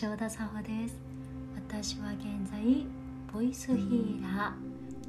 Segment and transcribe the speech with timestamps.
[0.00, 0.96] 橋田沙穂です
[1.56, 2.86] 私は現在
[3.32, 4.54] ボイスヒーラ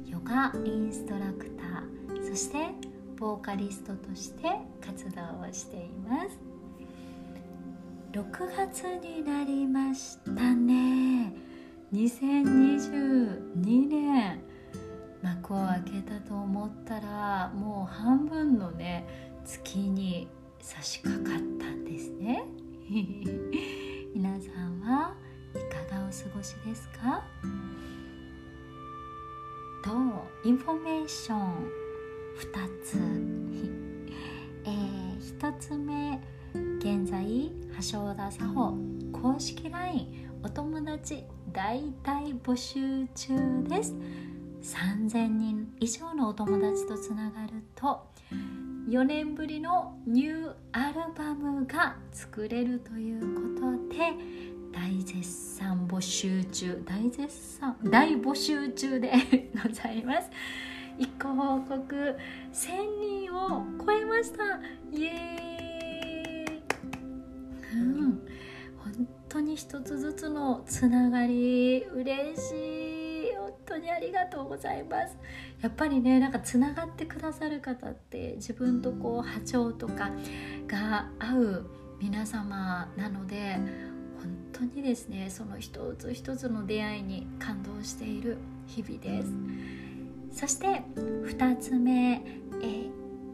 [0.08, 4.48] ーヨガインストラクターそしてボーカリストとして
[4.84, 6.38] 活動をしています。
[8.12, 11.34] 6月になりましたね。
[11.92, 14.40] 2022年。
[15.22, 19.06] 幕を開けたと思ったらもう半分のね
[19.44, 20.26] 月に
[20.60, 22.42] 差し掛かったんですね。
[24.14, 25.14] 皆さんは
[25.54, 27.22] いかがお過ごしですか？
[29.82, 29.90] と
[30.44, 31.70] インフォメーション。
[32.38, 32.96] 2つ、
[34.64, 36.18] えー、1つ目
[36.78, 37.52] 現在
[37.90, 38.78] 橋田佐穂
[39.12, 43.94] 公式 LINE お友達大大募集中です。
[44.62, 48.06] 3000人以上のお友達とつながると。
[48.88, 54.14] 4年ぶりのニューアルバムが作れるということで
[54.72, 56.82] 大絶賛募集中。
[56.86, 57.76] 大絶賛。
[57.84, 59.12] 大募集中で
[59.62, 60.30] ございます。
[60.98, 62.16] 一個報告。
[62.52, 64.60] 1000人を超えました。
[64.92, 66.62] イエーイ。
[67.74, 68.20] うん。
[68.78, 71.84] 本当に一つずつのつながり。
[71.84, 73.36] 嬉しい。
[73.36, 75.16] 本当にありがとうございます。
[75.60, 80.10] やっぱりねなんかつながってくださる方って自分とこう波長とか
[80.66, 83.58] が合う皆様なので
[84.22, 90.40] 本当にですねその一つ一つの出会いに感動している日々です。
[90.40, 92.22] そして2つ目
[92.62, 92.92] えー、っ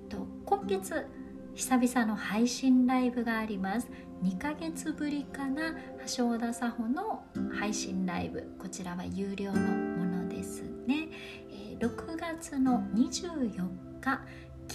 [0.09, 1.07] と今月
[1.55, 3.89] 久々の配信ライブがあります。
[4.23, 5.75] 2ヶ月ぶりかな
[6.17, 7.25] 橋田佐穂の
[7.59, 8.55] 配信ライブ。
[8.59, 11.09] こちらは有料のものですね、
[11.51, 13.69] え6月の24
[14.01, 14.21] 日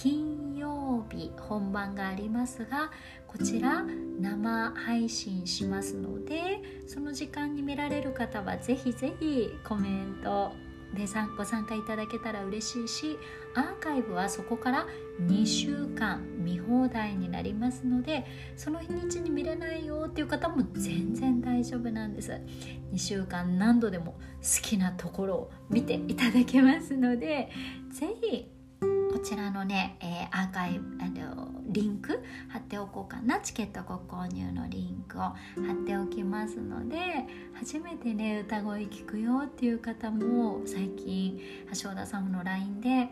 [0.02, 2.90] 金曜日本番がありますが
[3.28, 3.84] こちら
[4.18, 10.50] 生配信しますのでその時間に見られる方はぜひぜひコメント
[10.92, 11.06] で
[11.38, 13.18] ご参加いただけたら嬉しいし
[13.54, 14.86] アーカイブはそこから
[15.20, 18.26] 2週間見放題になりますので
[18.56, 22.32] その日にちに見れないよっていう方も全然大丈夫なんです。
[22.92, 27.50] 2週間何度でも好きなところを見ていただけますので
[27.92, 28.50] ぜひ
[29.12, 33.40] こちらのね、えー、アーカイブあのリンク貼っておこうかな。
[33.40, 35.36] チケットご購入のリンクを貼
[35.72, 36.96] っておきますので
[37.54, 41.40] 初めてね歌声聞くよっていう方も最近
[41.82, 43.08] 橋田さんの LINE で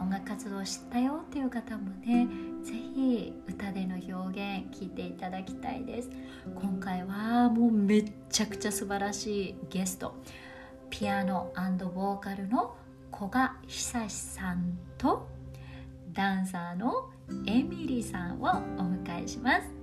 [0.00, 2.28] 音楽活動を知ったよっていう方もね
[2.62, 6.10] 是非歌での表現聞いていただきたいです。
[6.54, 10.14] 今回はもうめっちゃくちゃ素晴らしいゲスト。
[10.88, 11.50] ピアノ
[11.94, 12.76] ボーカルの
[13.12, 15.28] 古賀久志さんと
[16.12, 17.10] ダンサーの
[17.46, 18.46] エミリさんを
[18.78, 19.82] お迎えします。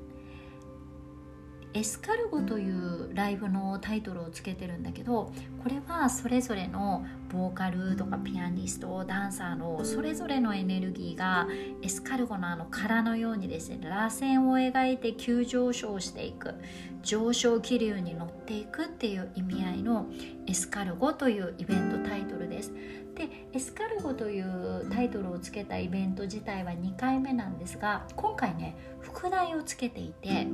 [1.74, 5.32] エスカルゴというライブのタイトルをつけてるんだけど
[5.64, 11.48] これはそれぞれのボーカルとかピアニストダンサーのそれぞれのエネルギーが
[11.84, 16.56] エスカルゴのあの殻のようにですね螺旋を描いて急上昇していく
[17.04, 20.08] 上昇気流に乗っていくっていう意味合いの
[20.48, 22.74] エスカルゴというイベントタイトルです。
[23.20, 30.48] でエスカルゴというタイトルをつけたイベント自体は2回目なんですが今回ね副題をつけていて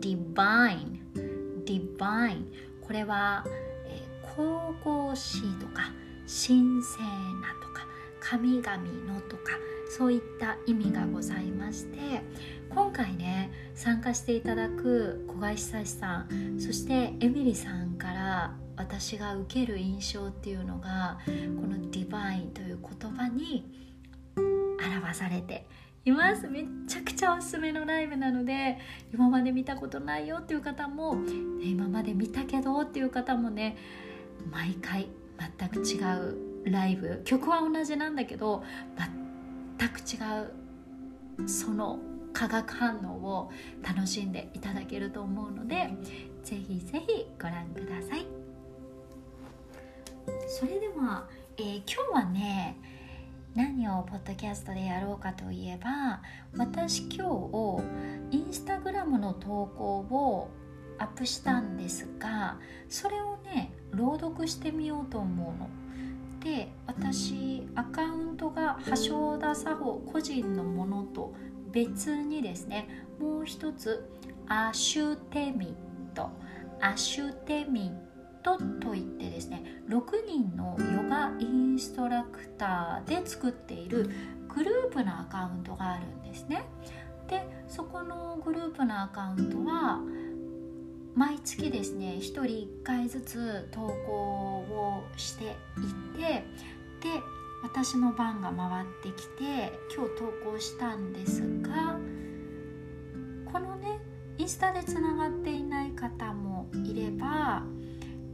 [0.00, 0.98] Divine
[1.66, 2.44] Divine.
[2.80, 3.44] これは、
[3.86, 4.02] え、
[4.36, 5.92] 神々しいとか
[6.26, 7.00] 神聖
[7.40, 7.86] なとか
[8.20, 9.52] 神々のとか
[9.90, 12.22] そういった意味がございまして
[12.74, 21.32] 今回ね参加していただく小林久さんそしてエミリさんから私が受ける印象っていうのがこ
[21.66, 23.64] の「ディバイン」という言葉に
[24.36, 25.66] 表されて
[26.04, 26.48] います。
[26.48, 28.78] めちゃくちゃおすすめのライブなので
[29.12, 31.30] 今まで見たことないよっていう方も、ね、
[31.62, 33.76] 今まで見たけどっていう方もね
[34.50, 35.08] 毎回
[35.58, 36.00] 全く違
[36.64, 37.22] うライブ。
[37.24, 38.64] 曲は同じなんだけど
[39.78, 40.18] 全く違
[41.44, 42.00] うその
[42.34, 43.50] 化学反応を
[43.82, 45.90] 楽しんでいただけると思うので
[46.42, 48.26] ぜひぜひご覧ください
[50.46, 51.26] それでは、
[51.56, 52.76] えー、今日はね
[53.54, 56.20] 何をポッドキャストでやろうかといえば
[56.56, 57.28] 私今
[58.30, 60.50] 日インスタグラムの投稿を
[60.98, 62.58] アップしたんですが
[62.88, 65.70] それをね朗読してみようと思うの。
[66.40, 71.32] で私アカウントが橋田佐穂個人のものと
[71.74, 72.88] 別にですね
[73.18, 74.08] もう一つ
[74.46, 76.30] アシュテミット。
[76.80, 84.10] アシュテミットといってですね6人のヨガインストラクターで作っている
[84.54, 86.64] グループのアカウントがあるんですね。
[87.28, 90.00] でそこのグループのアカウントは
[91.14, 95.48] 毎月ですね1人1回ずつ投稿をしてい
[96.18, 96.44] てで
[97.64, 101.98] 私の番が回ってきて今日投稿したんですが
[103.50, 104.00] このね
[104.36, 107.62] インスタでつながっていない方もいれば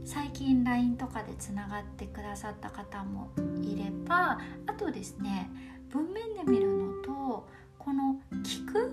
[0.03, 3.31] 最近 LINE とかでつながってくださった方も
[3.63, 4.37] いれば
[4.67, 5.49] あとですね
[5.89, 7.47] 文面で見るのと
[7.79, 8.91] この聞く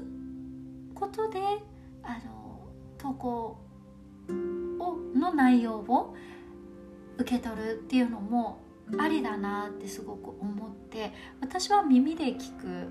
[0.94, 1.40] ことで
[2.04, 2.60] あの
[2.96, 3.58] 投稿
[4.28, 6.14] をの内容を
[7.18, 8.67] 受け取るっていうのも
[8.98, 12.90] ありだなってすごく思って私は耳で聞く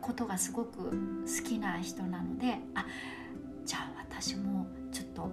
[0.00, 2.84] ことがすごく好きな人なのであ
[3.64, 5.30] じゃあ私もちょっと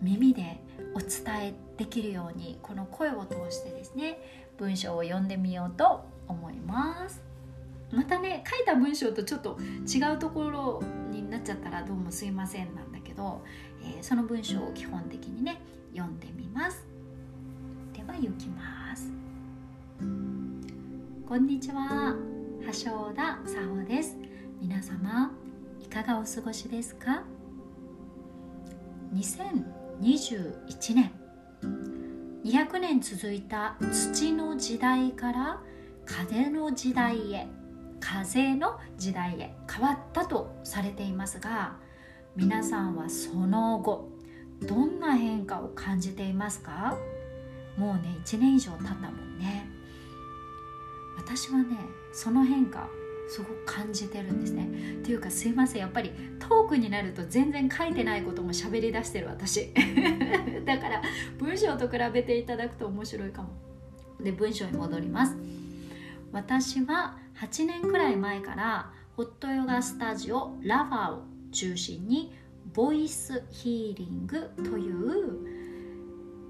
[0.00, 0.60] 耳で
[0.94, 1.08] お伝
[1.40, 4.18] えできるようにこの声を通してですね
[4.58, 7.22] 文章を読んでみようと思います。
[7.92, 9.56] またね書いた文章とちょっと
[9.86, 13.42] 違うところになっちゃったらどうもすいませんなんだけど、
[13.82, 15.60] えー、その文章を基本的にね
[15.94, 16.83] 読んでみます。
[18.14, 19.10] では行きます。
[21.26, 22.14] こんにちは。
[22.66, 24.16] 橋田沙穂です。
[24.60, 25.32] 皆様
[25.80, 27.24] いかがお過ごしですか
[29.14, 31.10] ？2021年
[32.44, 35.60] 200年続いた土の時代から
[36.04, 37.48] 風の時代へ
[37.98, 41.74] 風の時代へ変わったとされていますが
[42.36, 44.08] 皆さんはその後
[44.62, 46.96] どんな変化を感じていますか？
[47.76, 49.68] もうね1年以上経ったもんね。
[51.16, 51.76] 私はね
[52.12, 52.88] その変化
[53.28, 54.68] すごく感じてるんですね。
[55.00, 59.72] っていうかすいませんやっぱりトークになると全然書いてないことも喋り出してる私。
[60.64, 61.02] だから
[61.38, 63.48] 文章と比べていただくと面白いかも。
[64.20, 65.36] で文章に戻ります。
[66.32, 71.22] 私は8年くらい前からホットヨガスタジオラファを
[71.52, 72.32] 中心に
[72.74, 75.38] ボイスヒーリングという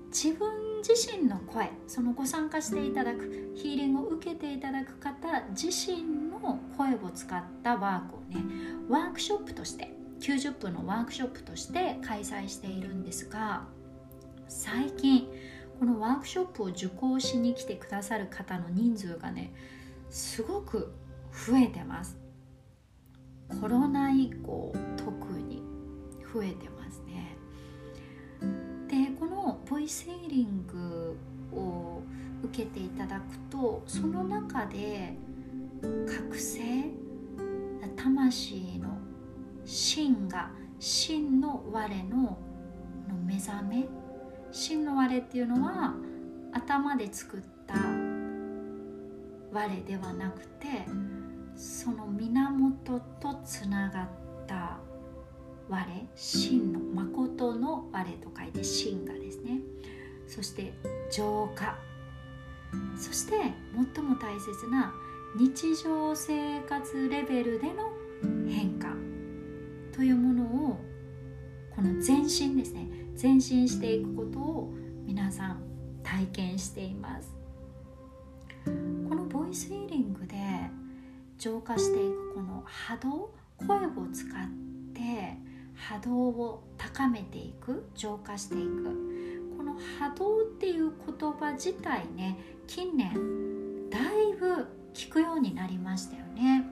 [0.09, 8.45] 自分自身の声そのご参加していただくヒーリングを受けていただく方自身の声を使ったワークをね
[8.91, 13.65] ワークショップとして90分のワークショップとして開催しているんですが
[14.47, 15.27] 最近
[15.81, 19.55] このワークショップを受講しに来てくださる方の人数がね
[20.11, 20.93] すごく
[21.33, 22.17] 増えてます。
[23.61, 25.11] コロナ以降特
[25.41, 25.63] に
[26.33, 27.37] 増えてますね。
[28.89, 31.17] でこのボイスヒーリング
[31.53, 32.03] を
[32.43, 35.15] 受けていただくとその中で
[36.07, 37.05] 覚醒
[37.97, 38.99] 魂の
[39.65, 42.39] 真が真の我のの
[43.25, 43.87] 目覚め
[44.53, 45.95] 真の我っていうのは
[46.53, 47.75] 頭で作った
[49.53, 50.67] 我ではなくて
[51.57, 54.09] その源とつながっ
[54.47, 54.79] た
[55.69, 55.79] 我
[56.15, 59.61] 真の誠の我と書いて真がですね。
[60.27, 60.73] そして
[61.11, 61.79] 浄化。
[62.97, 63.53] そして
[63.95, 64.93] 最も大切な
[65.37, 67.91] 日常生活レベルでの
[68.49, 68.89] 変化。
[69.93, 70.81] というものを
[71.75, 72.89] この前進ですね。
[73.21, 74.75] 前進していくことを
[75.07, 75.63] 皆さん
[76.03, 77.35] 体験しています。
[78.65, 80.37] このボイスヒーリングで
[81.39, 83.35] 浄化していくこの波動
[83.67, 84.33] 声を使っ
[84.95, 85.39] て
[85.75, 88.85] 波動を高めていく浄化していく。
[89.57, 96.65] この波動っていう言葉自体ね近年だいぶ聞くようになりましたよね。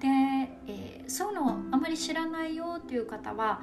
[0.00, 0.08] で、
[0.66, 3.62] えー、そういうのあまり知らないよっていう方は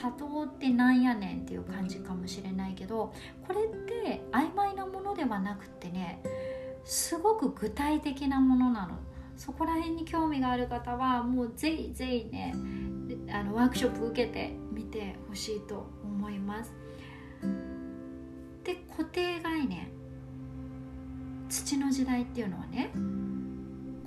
[0.00, 3.12] 波動ってなんやねんっていう感じかもしれないけど
[3.46, 6.22] これって曖昧なものではなくってね
[6.84, 8.98] すごく具体的なものなの。
[9.36, 12.54] そこら辺に興味がある方はもうぜひぜひね
[13.32, 16.72] あのワークショップ受けてみてほしいと思います。
[18.64, 19.88] で固定概念。
[21.48, 22.90] 土の時代っていうのはね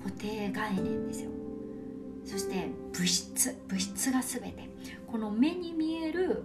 [0.03, 1.29] 固定概念ですよ。
[2.23, 3.55] そして物質。
[3.67, 4.69] 物質が全て。
[5.07, 6.43] この目に見える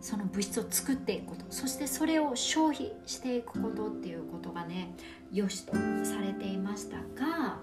[0.00, 1.44] その物質を作っていくこと。
[1.50, 4.94] そしてそれを消費していくことっていうことがね
[5.32, 5.72] 良しと
[6.04, 7.58] されていましたが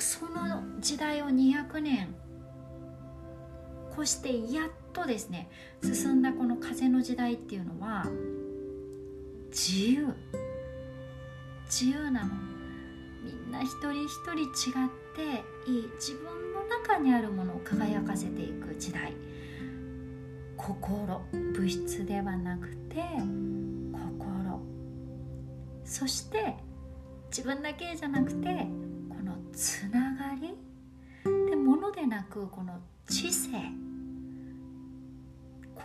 [0.00, 2.14] その時代を200年
[3.92, 5.50] 越してやっとですね
[5.82, 8.06] 進んだこの風の時代っていうのは
[9.50, 10.14] 自由。
[11.66, 12.30] 自由なの。
[13.22, 19.12] みんな一人一人違っていい自分の中にあるものを輝かせていく時代。
[20.56, 21.20] 心。
[21.32, 23.02] 物質ではなくて
[23.92, 24.60] 心。
[25.84, 26.54] そして
[27.30, 28.66] 自分だけじゃなくて
[29.52, 30.56] つながり？
[31.50, 33.50] でものでなくこの知性。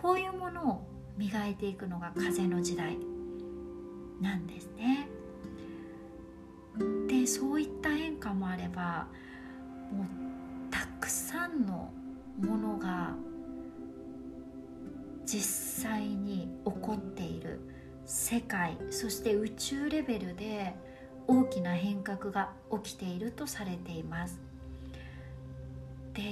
[0.02, 2.98] こういうものを磨いていくのが風の時代。
[4.20, 5.08] なんですね。
[7.08, 9.08] でそういった変化もあれば
[9.92, 10.06] もう
[10.70, 11.90] たくさんの
[12.38, 13.14] ものが
[15.24, 17.60] 実際に起こっている
[18.04, 20.76] 世界そして宇宙レベルで
[21.28, 22.52] 大きな変革が
[22.82, 24.40] 起きているとされています。
[26.14, 26.22] で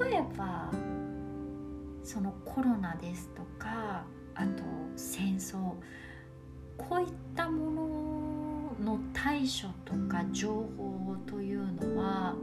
[0.00, 0.70] 例えば
[2.04, 4.04] そのコロナですとか
[4.34, 4.62] あと
[4.94, 5.72] 戦争
[6.78, 12.36] こういったものの対処とか情報というのは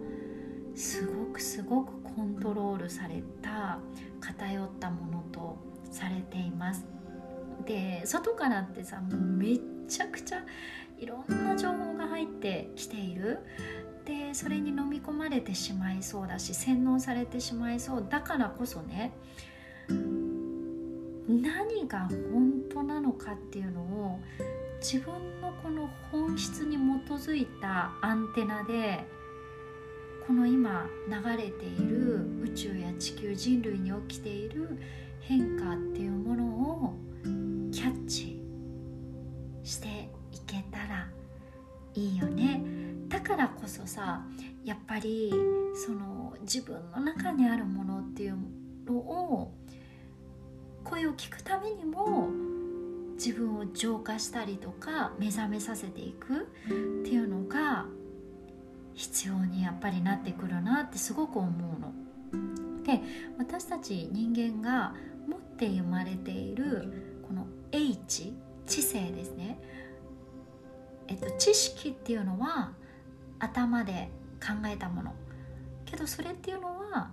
[0.76, 3.80] すごくすごくコントロールされた
[4.20, 5.58] 偏ったものと
[5.92, 6.86] されています
[7.66, 10.44] で外からってさもうめちゃくちゃ
[11.00, 13.40] いろんな情報が入ってきている。
[14.06, 18.08] でそれに飲み込まれてしまいそうだし洗脳されてしまいそう。
[18.10, 19.14] だからこそね
[21.28, 24.20] 何が本当なのかっていうのを
[24.82, 26.80] 自分のこの本質に基
[27.12, 29.06] づいたアンテナで
[30.28, 34.78] この今流れている宇宙や地球人類に起きている
[35.22, 36.94] 変化っていうものを
[41.96, 42.64] いいよね
[43.08, 44.26] だからこそさ
[44.64, 45.32] やっぱり
[45.86, 48.38] その自分の中にあるものっていう
[48.86, 49.54] のを
[50.84, 52.30] 声を聞くためにも
[53.16, 56.48] 自分を浄化したりとか目覚めさせていくっ
[57.04, 57.86] ていうのが
[58.94, 61.94] 必要にやっぱりなってくるなってすごく思うの。
[62.84, 63.00] で
[63.38, 64.94] 私たち人間が
[65.28, 68.34] 持って生まれているこの H
[68.66, 69.60] 知性ですね、
[71.08, 72.72] えっと、知識っていうのは
[73.40, 75.14] 頭で考えたもの。
[75.86, 77.12] けどそれっていうのは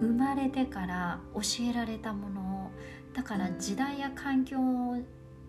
[0.00, 1.40] 生まれてから教
[1.70, 2.40] えられたもの。
[2.66, 2.70] を
[3.14, 4.58] だから時代や環境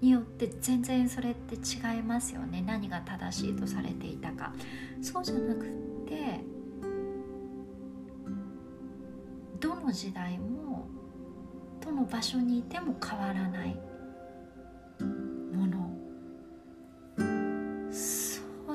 [0.02, 2.62] によって全然それって違いますよね。
[2.66, 4.54] 何が正しいとされていたか。
[5.02, 5.66] そうじゃなくっ
[6.08, 6.40] て
[9.60, 10.88] どの時代も
[11.82, 13.89] どの場所にいても変わらない。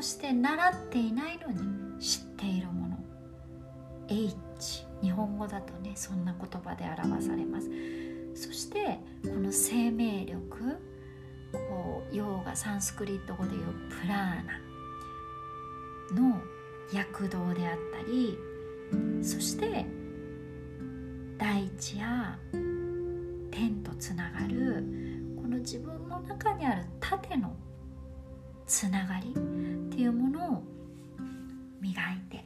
[0.04, 2.98] して習っていないのに知っているもの。
[4.08, 7.68] H 日本語だとねそんな言葉で表されます。
[8.34, 10.78] そしてこの生命力
[11.52, 14.64] こうヨーガサンスクリット語でいうプラーナ。
[16.12, 16.40] の
[16.92, 18.38] 躍動であったり
[19.22, 19.86] そして
[21.38, 22.38] 大地や
[23.50, 24.84] 天とつながる
[25.36, 27.56] この自分の中にある縦の
[28.66, 29.38] つながりっ
[29.90, 30.62] ていうものを
[31.80, 32.42] 磨いて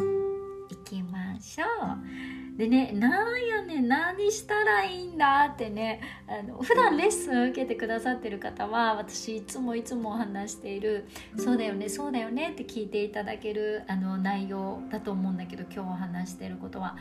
[0.71, 2.59] いきましょう。
[2.59, 11.07] でねなんやねん何したらいいんだってねあの普段レッスン受けてくださってる方は私いつもいつも話している
[11.39, 16.97] 「そうだよねそうだよね」って聞いていただけるあの内容だと思うんだけど今日話してることは。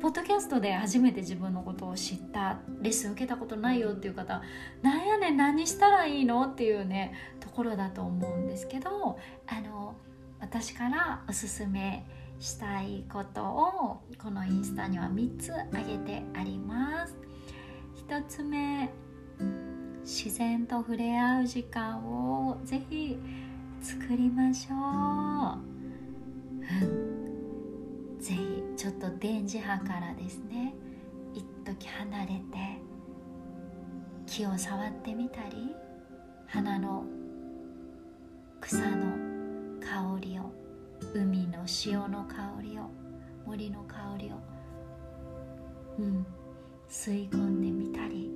[0.00, 4.40] ポッドキャストで初めて自分のことを知ったレッスン受けたことないよっていう方
[4.82, 9.94] なんやねん何したらいいのっていうねところだと思うんですけどあの
[10.40, 12.06] 私からおすすめ
[12.38, 17.14] したいことをこのインスタには3つ挙げてあります。
[18.08, 18.90] 1つ目
[20.02, 23.18] 自然と触れ合う時間をぜひ
[23.82, 24.74] 作りましょ
[27.06, 27.09] う、
[28.20, 30.74] ぜひちょっと電磁波からですね
[31.34, 32.42] 一時離れて
[34.26, 35.74] 木を触ってみたり
[36.46, 37.04] 花の
[38.60, 39.16] 草の
[39.80, 40.52] 香りを
[41.14, 42.90] 海の潮の香りを
[43.46, 44.34] 森の香りを
[45.98, 46.26] うん
[46.90, 48.30] 吸い込んでみたり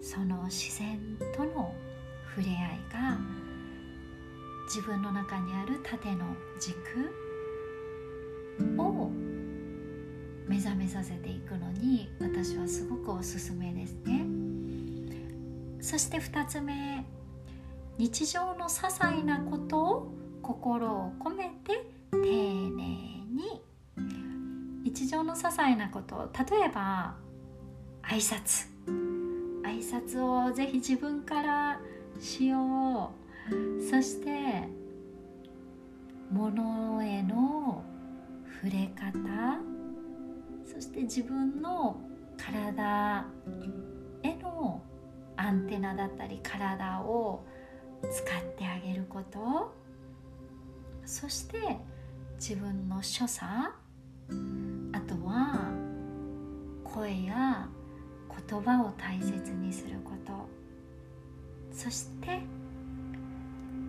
[0.00, 0.98] その自然
[1.36, 1.74] との
[2.36, 3.18] 触れ合いが
[4.66, 6.24] 自分の中にある縦の
[6.60, 7.27] 軸
[8.76, 9.10] を
[10.46, 14.24] 目覚めさせていくのに私はすごくおすすめですね。
[15.80, 17.04] そして2つ目
[17.98, 20.12] 日常の些細なことを
[20.42, 23.60] 心を込めて丁寧に。
[24.84, 27.16] 日常の些細なこと例えば
[28.02, 28.68] 挨拶。
[29.62, 31.80] 挨拶をぜひ自分から
[32.20, 33.12] しよ
[33.50, 33.82] う。
[33.82, 34.68] そして
[36.30, 37.84] 物への
[38.60, 39.60] 触れ方
[40.64, 42.00] そして自分の
[42.36, 43.24] 体
[44.22, 44.82] への
[45.36, 47.44] アンテナだったり体を
[48.02, 49.72] 使ってあげること
[51.04, 51.78] そして
[52.38, 53.48] 自分の所作
[54.92, 55.70] あとは
[56.82, 57.68] 声や
[58.48, 60.48] 言葉を大切にすること
[61.70, 62.40] そして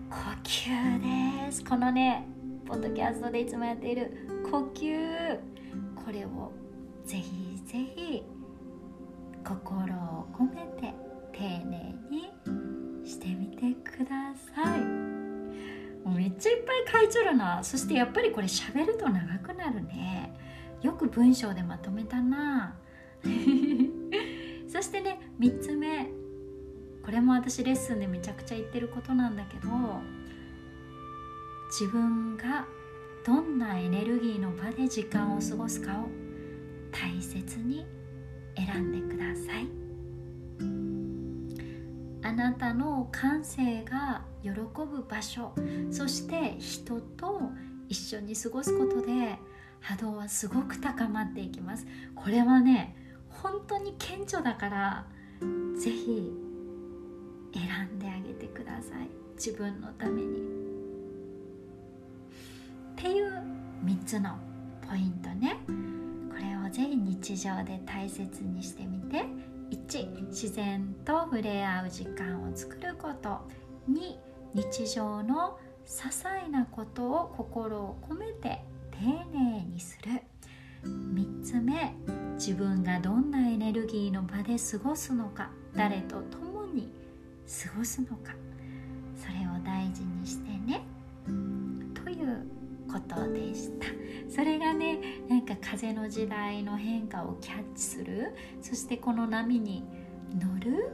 [0.10, 1.64] 呼吸です。
[1.64, 2.26] このね
[2.66, 5.39] ポッドキャストでいつもやっている呼吸
[5.96, 6.51] これを
[7.05, 8.24] ぜひぜひ
[9.43, 10.93] 心を込めて
[11.31, 12.29] 丁寧に
[13.08, 14.79] してみてください。
[14.79, 17.63] もうめっちゃいっぱい書いちゃるな。
[17.63, 20.34] そしてやっぱりこれ喋ると長くなるね。
[20.81, 22.75] よく文章でまとめたな。
[24.67, 26.10] そしてね3つ目。
[27.03, 29.69] これも私レッスンでめちゃくちゃ言ってることなんだけど
[31.72, 32.67] 自分が
[33.26, 36.10] どんなエネルギーの場で時間を過ごすかを
[36.92, 37.86] 大切に
[38.56, 39.68] 選んでください。
[42.22, 45.54] あなたの感性が喜ぶ場所
[45.90, 47.42] そして人と
[47.88, 49.40] 一緒に過ごすことで
[49.80, 51.86] 波動はすごく高まっていきます。
[52.16, 52.96] これはね
[53.30, 55.06] 本当に顕著だから
[55.78, 56.32] ぜひ
[57.54, 59.10] 選んであげてください。
[59.36, 60.69] 自分のために。
[63.00, 63.32] っていう
[63.86, 64.38] 3つの
[64.86, 65.58] ポイントね。
[65.68, 69.24] これをぜひ日常で大切にしてみて。
[69.70, 73.39] 1自然と触れ合う時間を作ること。
[73.89, 74.18] 2
[74.53, 80.22] 日常の些細なことを心を込めて丁寧にする。
[80.84, 81.96] 3つ目
[82.34, 85.51] 自分がどんなエネルギーの場で過ごすのか。
[85.74, 86.91] 誰と共に
[87.48, 88.34] 過ごすのか。
[89.15, 90.82] それを大事にしてね。
[93.13, 93.88] ことでした。
[94.30, 98.36] それがねなんか風の時代の変化をキャッチする。
[98.62, 99.84] そしてこの波に
[100.38, 100.92] 乗る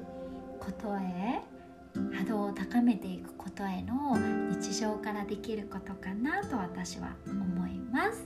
[0.60, 1.42] ことへ
[2.18, 4.18] 波動を高めていくことへの
[4.50, 8.26] 日常からできることかなと私は思います。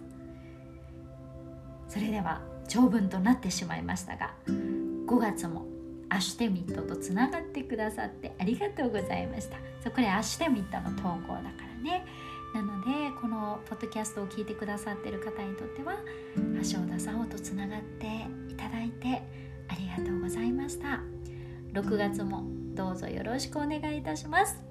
[1.88, 5.66] それでは長文となってしまいましたが5月も
[6.10, 9.58] アシュテミットとつながってくださってありがとうございました。
[9.84, 11.50] そこでアシュテミットの投稿だか
[11.84, 12.06] らね。
[12.54, 15.98] なのでこのポッドキャストを聞いてくださってる方にとっては
[16.38, 18.06] 橋田沙穂とつながって
[18.50, 19.22] いただいて
[19.68, 21.02] ありがとうございました。
[21.74, 24.64] 6月もどうぞよろしくお願いいたします。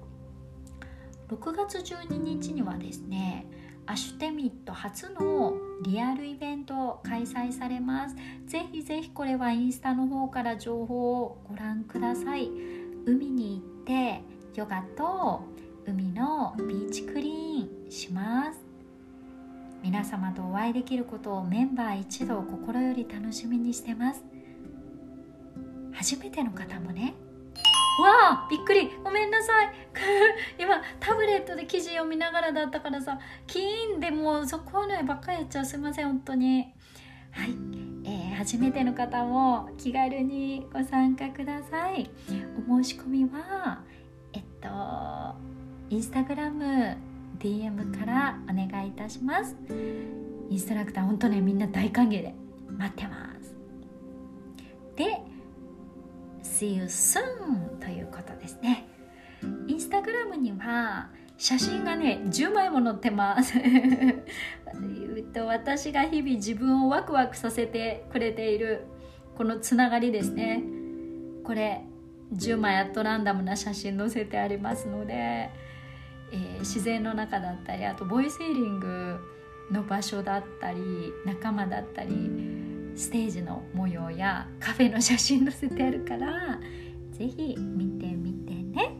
[1.29, 3.45] 6月12日にはですね
[3.85, 8.15] アシュテミット初のリアルイベント開催されます。
[8.47, 12.49] ぜひぜひこれはインスタの方から情報をご覧ください。
[13.05, 14.23] 海に行って
[14.55, 15.43] ヨガと
[15.85, 17.78] 海のビーチクリーン。
[17.89, 18.59] します。
[19.81, 24.23] 皆様とお会いできることをメンバー一同心より楽しみにしてます。
[25.93, 27.13] 初めての方もね。
[28.01, 28.89] わあびっくり。
[29.03, 29.73] ごめんなさい。
[30.59, 35.65] 今タブレットで記事読みながらだったからさキーンでもうそこのばっかりやっちゃう。
[35.65, 36.73] すいません本当に。
[37.31, 37.49] はい、
[38.05, 42.09] えー、初めての方も気軽にご参加ください。
[42.67, 43.81] お申し込みは
[44.33, 44.69] えっと
[45.89, 47.08] インスタグラム
[47.39, 49.55] DM からお願いいたします。
[50.49, 52.33] インストラクター本当ねみんな大歓迎で
[52.69, 53.55] 待ってます。
[54.95, 55.21] で
[56.43, 58.87] See you soon ということですね。
[59.67, 63.53] インスタグラムには写真がね10枚も載ってます。
[65.45, 68.85] 私が日々自分をワクワクさせてくれている
[69.37, 70.61] このつながりですね。
[71.43, 71.85] これ
[72.33, 75.49] 10枚アットランダムな写真載せてありますので、
[76.31, 79.19] えー、自然の中だったりあとボイスヒーリング
[79.71, 82.13] の場所だったり仲間だったり
[82.95, 86.59] ステージの模様やカフェの写真載せてあるから
[87.11, 88.95] 是非見てみてね。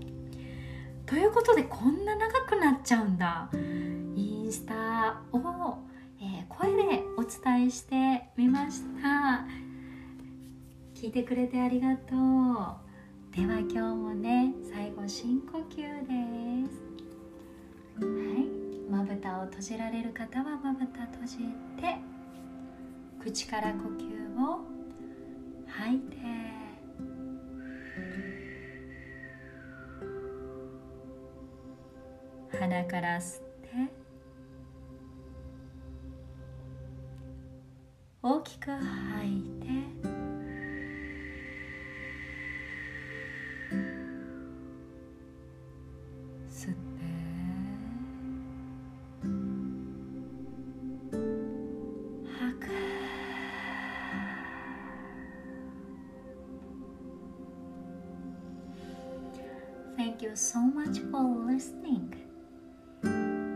[1.05, 3.49] ということでこんな長くなっちゃうんだ。
[4.15, 5.77] インスタを、
[6.21, 9.45] えー、声でお伝えしてみました。
[10.93, 13.35] 聞いてくれてありがとう。
[13.35, 15.77] では今日もね最後深呼吸
[16.65, 16.88] です。
[18.89, 21.37] まぶたを閉じられる方はまぶた閉じ
[21.79, 21.97] て
[23.21, 24.61] 口から呼吸を
[25.67, 26.17] 吐いて
[32.59, 33.69] 鼻から吸って
[38.21, 38.81] 大きく吐
[39.27, 39.41] い
[40.03, 40.08] て
[59.99, 62.15] Thank you so much for listening.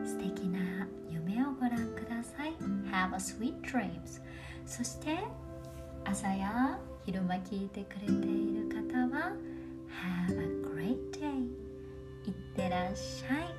[0.05, 2.53] 素敵な夢をご覧ください。
[2.91, 4.21] Have a sweet dreams.
[4.65, 5.19] そして
[6.03, 9.31] 朝や昼間聞いてくれている方は
[10.27, 11.47] Have a great day.
[12.25, 13.55] いってらっしゃい。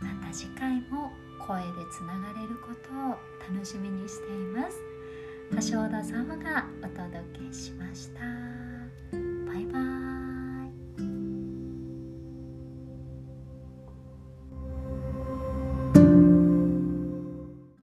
[0.00, 1.10] また次回も
[1.44, 5.72] 声でつながれることを楽しみにしています。
[5.72, 8.57] 橋田沙穂がお届けしました。